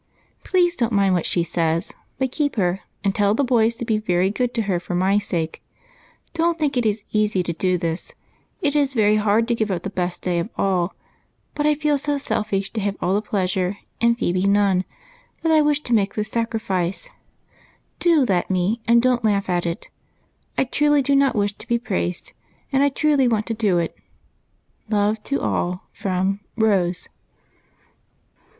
[0.43, 3.99] Please don't mind what she says, but keep her, and tell the boys to be
[3.99, 5.61] very good to her for my sake.
[6.33, 8.13] Don't think it is easy to do this;
[8.63, 10.95] it is verj^ hard to give up the best day of all,
[11.53, 14.85] but I feel so selfish to have all the pleasure, and Phebe none,
[15.43, 17.07] that I wish to make this sacrifice.
[17.99, 19.87] Do let me, and don't laugh at it;
[20.57, 22.33] I truly do not wish to be praised,
[22.73, 23.95] and I truly want to do it.
[24.89, 27.07] Love to all from" Rose."